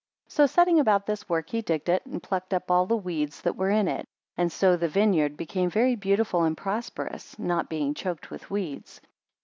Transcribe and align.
13 0.29 0.35
So 0.35 0.45
setting 0.51 0.79
about 0.79 1.05
this 1.05 1.29
work 1.29 1.51
he 1.51 1.61
digged 1.61 1.87
it, 1.87 2.03
and 2.07 2.23
plucked 2.23 2.55
up 2.55 2.71
all 2.71 2.87
the 2.87 2.97
weeds 2.97 3.39
that 3.41 3.55
were 3.55 3.69
in 3.69 3.87
it; 3.87 4.07
and 4.35 4.51
so 4.51 4.75
the 4.75 4.87
vineyard 4.89 5.37
became 5.37 5.69
very 5.69 5.95
beautiful 5.95 6.41
and 6.43 6.57
prosperous, 6.57 7.37
not 7.37 7.69
being 7.69 7.93
choked 7.93 8.31
with 8.31 8.49
weeds. 8.49 8.99